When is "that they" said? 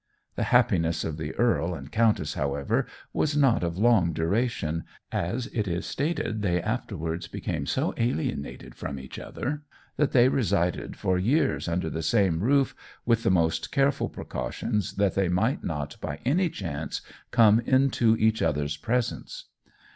9.97-10.27, 14.95-15.29